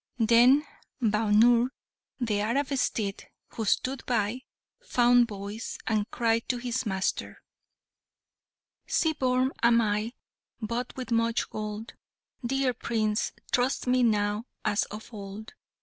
Then 0.17 0.65
Bhaunr, 0.99 1.69
the 2.19 2.39
Arab 2.41 2.69
steed, 2.75 3.25
who 3.49 3.65
stood 3.65 4.03
by, 4.07 4.41
found 4.81 5.27
voice, 5.27 5.77
and 5.85 6.09
cried 6.09 6.49
to 6.49 6.57
his 6.57 6.87
master, 6.87 7.43
"Sea 8.87 9.13
born 9.13 9.51
am 9.61 9.79
I, 9.79 10.13
bought 10.59 10.95
with 10.95 11.11
much 11.11 11.47
gold; 11.51 11.93
Dear 12.43 12.73
Prince! 12.73 13.31
trust 13.51 13.85
me 13.85 14.01
now 14.01 14.45
as 14.65 14.85
of 14.85 15.13
old. 15.13 15.53